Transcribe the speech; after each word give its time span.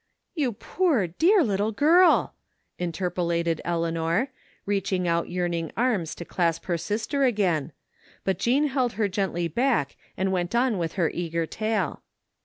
"You 0.33 0.53
poor, 0.53 1.05
dear 1.05 1.43
little 1.43 1.71
girl!" 1.71 2.33
interpolated 2.83 3.61
Eleanor, 3.63 4.29
reaching 4.65 5.07
out 5.07 5.29
yearning 5.29 5.71
arms 5.77 6.15
to 6.15 6.25
clasp 6.25 6.65
her 6.65 6.77
sister 6.79 7.23
again, 7.23 7.71
but 8.23 8.39
Jean 8.39 8.65
held 8.69 8.93
her 8.93 9.07
gently 9.07 9.47
back 9.47 9.95
and 10.17 10.31
went 10.31 10.55
on 10.55 10.79
with 10.79 10.93
her 10.93 11.11
eager 11.13 11.45
tale. 11.45 12.01